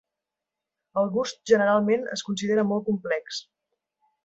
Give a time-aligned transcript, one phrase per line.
[1.01, 3.45] El gust generalment es considera molt complex.